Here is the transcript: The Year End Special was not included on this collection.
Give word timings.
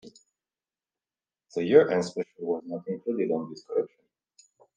The 1.55 1.63
Year 1.63 1.91
End 1.91 2.03
Special 2.03 2.25
was 2.39 2.63
not 2.65 2.87
included 2.87 3.29
on 3.29 3.51
this 3.51 3.63
collection. 3.65 4.03